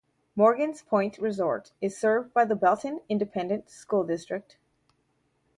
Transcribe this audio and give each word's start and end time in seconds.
Morgan's 0.35 0.81
Point 0.81 1.19
Resort 1.19 1.73
is 1.79 1.95
served 1.95 2.33
by 2.33 2.43
the 2.43 2.55
Belton 2.55 3.01
Independent 3.07 3.69
School 3.69 4.03
District. 4.03 4.57